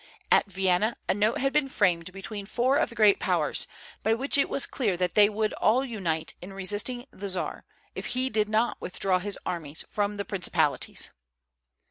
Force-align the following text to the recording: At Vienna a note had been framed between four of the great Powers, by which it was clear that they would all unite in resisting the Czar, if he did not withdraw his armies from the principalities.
At 0.31 0.47
Vienna 0.51 0.97
a 1.07 1.13
note 1.13 1.37
had 1.37 1.53
been 1.53 1.69
framed 1.69 2.11
between 2.11 2.47
four 2.47 2.77
of 2.77 2.89
the 2.89 2.95
great 2.95 3.19
Powers, 3.19 3.67
by 4.01 4.15
which 4.15 4.35
it 4.35 4.49
was 4.49 4.65
clear 4.65 4.97
that 4.97 5.13
they 5.13 5.29
would 5.29 5.53
all 5.53 5.85
unite 5.85 6.33
in 6.41 6.53
resisting 6.53 7.05
the 7.11 7.29
Czar, 7.29 7.65
if 7.93 8.07
he 8.17 8.27
did 8.27 8.49
not 8.49 8.77
withdraw 8.81 9.19
his 9.19 9.37
armies 9.45 9.85
from 9.89 10.17
the 10.17 10.25
principalities. 10.25 11.11